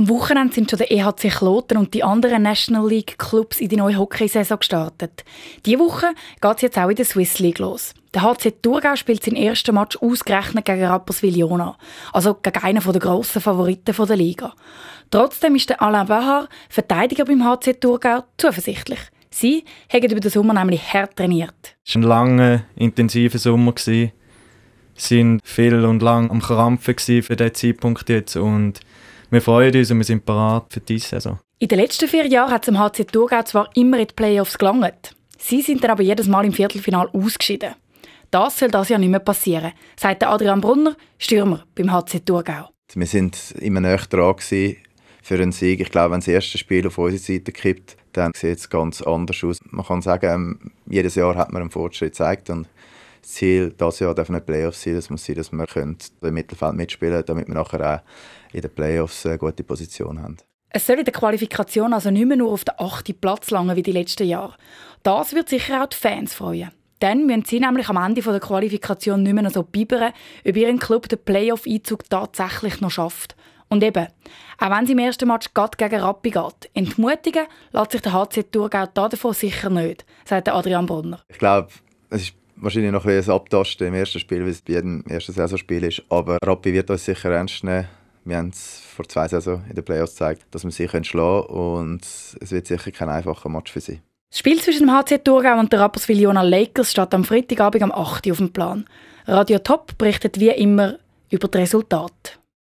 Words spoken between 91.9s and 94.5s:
es wird sicher kein einfacher Match für sie. Das